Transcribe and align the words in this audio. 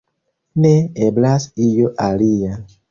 Ne 0.65 0.71
eblas 1.09 1.47
io 1.69 1.95
alia. 2.09 2.63